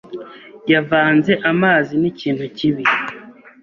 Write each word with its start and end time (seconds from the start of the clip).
Yavanze 0.73 1.31
amazi 1.51 1.93
n'ikintu 2.01 2.45
kibi. 2.57 2.83